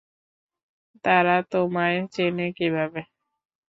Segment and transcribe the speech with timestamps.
[1.05, 3.01] তারা তোমায় চেনে কীভাবে?